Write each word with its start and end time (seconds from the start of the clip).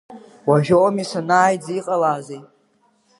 Уажәоуми 0.49 1.05
санааидҵ, 1.11 1.65
иҟалазеи? 1.77 2.41